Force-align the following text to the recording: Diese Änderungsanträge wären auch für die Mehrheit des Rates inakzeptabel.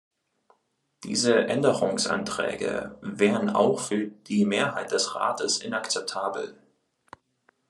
Diese 1.03 1.45
Änderungsanträge 1.45 2.97
wären 3.03 3.51
auch 3.51 3.79
für 3.79 4.07
die 4.07 4.45
Mehrheit 4.47 4.89
des 4.91 5.13
Rates 5.13 5.59
inakzeptabel. 5.59 6.57